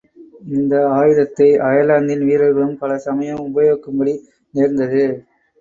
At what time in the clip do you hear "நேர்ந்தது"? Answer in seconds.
4.53-5.05